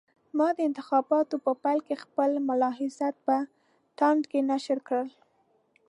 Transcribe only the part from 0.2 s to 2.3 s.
ما د انتخاباتو په پیل کې خپل